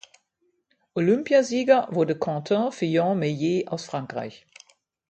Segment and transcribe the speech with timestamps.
[0.95, 4.47] Olympiasieger wurde Quentin Fillon Maillet aus Frankreich.